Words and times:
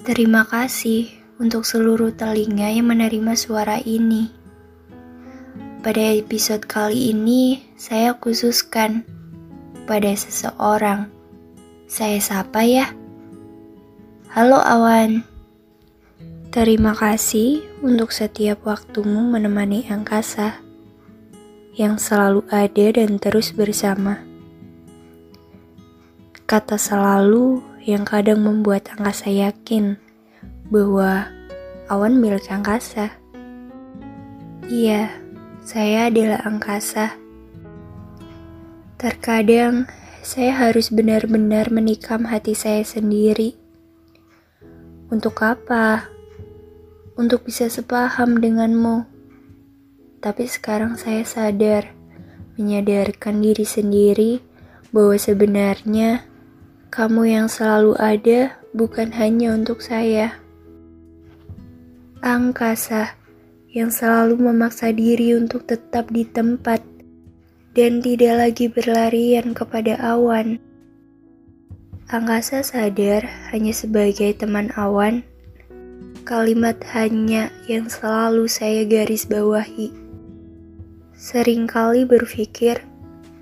Terima 0.00 0.48
kasih 0.48 1.12
untuk 1.36 1.68
seluruh 1.68 2.16
telinga 2.16 2.72
yang 2.72 2.88
menerima 2.88 3.36
suara 3.36 3.84
ini. 3.84 4.32
Pada 5.84 6.00
episode 6.16 6.64
kali 6.64 7.12
ini, 7.12 7.60
saya 7.76 8.16
khususkan 8.16 9.04
pada 9.84 10.08
seseorang. 10.16 11.12
Saya 11.84 12.16
sapa 12.16 12.64
ya. 12.64 12.88
Halo 14.32 14.64
Awan. 14.64 15.20
Terima 16.48 16.96
kasih 16.96 17.60
untuk 17.84 18.08
setiap 18.16 18.64
waktumu 18.64 19.28
menemani 19.28 19.84
angkasa 19.92 20.64
yang 21.76 22.00
selalu 22.00 22.40
ada 22.48 22.86
dan 22.96 23.20
terus 23.20 23.52
bersama. 23.52 24.16
Kata 26.48 26.80
selalu 26.80 27.69
yang 27.84 28.04
kadang 28.04 28.44
membuat 28.44 28.92
angkasa 28.92 29.32
yakin 29.32 29.96
bahwa 30.68 31.28
awan 31.88 32.20
milik 32.20 32.44
angkasa. 32.52 33.10
Iya, 34.70 35.10
saya 35.64 36.12
adalah 36.12 36.44
angkasa. 36.46 37.16
Terkadang 39.00 39.88
saya 40.20 40.52
harus 40.52 40.92
benar-benar 40.92 41.72
menikam 41.72 42.28
hati 42.28 42.52
saya 42.52 42.84
sendiri. 42.84 43.56
Untuk 45.10 45.40
apa? 45.42 46.06
Untuk 47.18 47.48
bisa 47.48 47.66
sepaham 47.66 48.38
denganmu. 48.38 49.08
Tapi 50.20 50.44
sekarang 50.46 51.00
saya 51.00 51.24
sadar, 51.24 51.90
menyadarkan 52.60 53.40
diri 53.40 53.64
sendiri 53.64 54.32
bahwa 54.92 55.16
sebenarnya 55.16 56.29
kamu 56.90 57.38
yang 57.38 57.46
selalu 57.46 57.94
ada 58.02 58.58
bukan 58.74 59.14
hanya 59.14 59.54
untuk 59.54 59.78
saya. 59.78 60.34
Angkasa 62.18 63.14
yang 63.70 63.94
selalu 63.94 64.50
memaksa 64.50 64.90
diri 64.90 65.38
untuk 65.38 65.70
tetap 65.70 66.10
di 66.10 66.26
tempat 66.26 66.82
dan 67.78 68.02
tidak 68.02 68.34
lagi 68.34 68.66
berlarian 68.66 69.54
kepada 69.54 70.02
awan. 70.02 70.58
Angkasa 72.10 72.66
sadar 72.66 73.22
hanya 73.54 73.70
sebagai 73.70 74.34
teman 74.34 74.74
awan, 74.74 75.22
kalimat 76.26 76.74
hanya 76.90 77.54
yang 77.70 77.86
selalu 77.86 78.50
saya 78.50 78.82
garis 78.82 79.30
bawahi. 79.30 79.94
Seringkali 81.14 82.02
berpikir, 82.02 82.82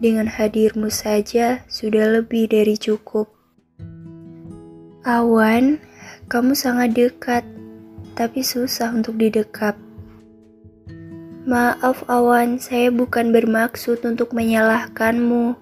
dengan 0.05 0.29
hadirmu 0.29 0.93
saja 0.93 1.65
sudah 1.67 2.21
lebih 2.21 2.53
dari 2.53 2.77
cukup. 2.77 3.38
Awan, 5.09 5.81
kamu 6.29 6.53
sangat 6.53 6.93
dekat, 6.93 7.41
tapi 8.13 8.45
susah 8.45 8.93
untuk 8.93 9.17
didekap. 9.17 9.73
Maaf 11.49 12.05
Awan, 12.13 12.61
saya 12.61 12.93
bukan 12.93 13.33
bermaksud 13.33 14.05
untuk 14.05 14.37
menyalahkanmu. 14.37 15.57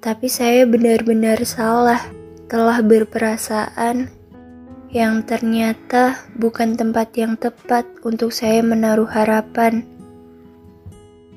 Tapi 0.00 0.26
saya 0.32 0.64
benar-benar 0.64 1.36
salah 1.44 2.00
telah 2.48 2.80
berperasaan 2.80 4.08
yang 4.88 5.20
ternyata 5.28 6.24
bukan 6.40 6.80
tempat 6.80 7.12
yang 7.12 7.36
tepat 7.36 7.84
untuk 8.08 8.32
saya 8.32 8.64
menaruh 8.64 9.12
harapan. 9.12 9.84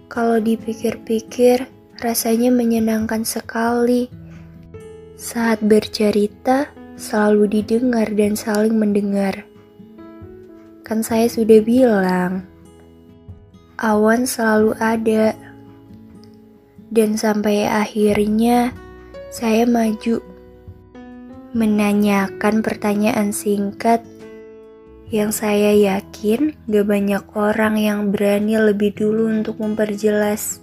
Kalau 0.07 0.39
dipikir-pikir, 0.39 1.67
rasanya 1.99 2.47
menyenangkan 2.47 3.27
sekali 3.27 4.07
saat 5.19 5.59
bercerita 5.59 6.78
selalu 6.99 7.47
didengar 7.47 8.11
dan 8.11 8.35
saling 8.35 8.75
mendengar. 8.75 9.47
Kan 10.83 10.99
saya 10.99 11.31
sudah 11.31 11.63
bilang, 11.63 12.43
awan 13.79 14.27
selalu 14.27 14.75
ada. 14.83 15.31
Dan 16.89 17.15
sampai 17.15 17.69
akhirnya 17.69 18.73
saya 19.29 19.63
maju 19.63 20.19
menanyakan 21.53 22.65
pertanyaan 22.65 23.29
singkat 23.29 24.01
yang 25.09 25.33
saya 25.33 25.73
yakin 25.73 26.53
gak 26.69 26.85
banyak 26.85 27.23
orang 27.33 27.77
yang 27.77 27.99
berani 28.13 28.57
lebih 28.57 28.93
dulu 28.93 29.29
untuk 29.29 29.57
memperjelas. 29.57 30.61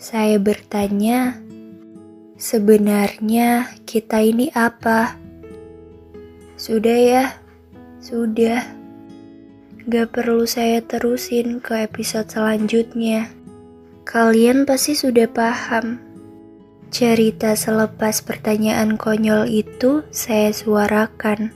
Saya 0.00 0.36
bertanya, 0.36 1.40
sebenarnya 2.36 3.72
kita 3.88 4.20
ini 4.20 4.48
apa? 4.52 5.23
Sudah 6.64 6.96
ya, 6.96 7.24
sudah. 8.00 8.64
Gak 9.84 10.16
perlu 10.16 10.48
saya 10.48 10.80
terusin 10.80 11.60
ke 11.60 11.84
episode 11.84 12.32
selanjutnya. 12.32 13.28
Kalian 14.08 14.64
pasti 14.64 14.96
sudah 14.96 15.28
paham. 15.28 16.00
Cerita 16.88 17.52
selepas 17.52 18.24
pertanyaan 18.24 18.96
konyol 18.96 19.44
itu 19.44 20.08
saya 20.08 20.56
suarakan. 20.56 21.52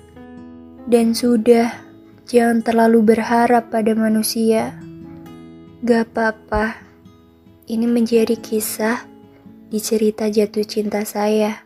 Dan 0.84 1.16
sudah, 1.16 1.72
jangan 2.28 2.60
terlalu 2.60 3.16
berharap 3.16 3.72
pada 3.72 3.96
manusia. 3.96 4.76
Gak 5.88 6.12
apa-apa, 6.12 6.84
ini 7.64 7.88
menjadi 7.88 8.36
kisah 8.36 9.08
di 9.72 9.80
cerita 9.80 10.28
jatuh 10.28 10.68
cinta 10.68 11.00
saya. 11.08 11.64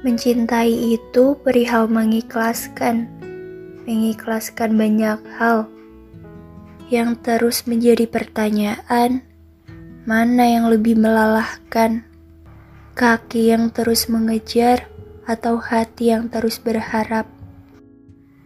Mencintai 0.00 0.96
itu 0.96 1.36
perihal 1.44 1.84
mengikhlaskan, 1.84 3.04
mengikhlaskan 3.84 4.72
banyak 4.80 5.20
hal 5.36 5.68
yang 6.88 7.20
terus 7.20 7.68
menjadi 7.68 8.08
pertanyaan, 8.08 9.20
mana 10.08 10.44
yang 10.48 10.72
lebih 10.72 10.96
melalahkan, 10.96 12.02
kaki 12.96 13.52
yang 13.52 13.68
terus 13.68 14.08
mengejar 14.08 14.88
atau 15.28 15.60
hati 15.60 16.16
yang 16.16 16.32
terus 16.32 16.56
berharap. 16.56 17.28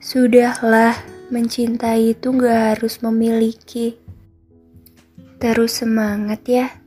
Sudahlah, 0.02 0.98
mencintai 1.32 2.12
itu 2.12 2.34
gak 2.36 2.76
harus 2.76 3.00
memiliki. 3.00 3.96
Terus 5.40 5.80
semangat 5.80 6.44
ya. 6.44 6.83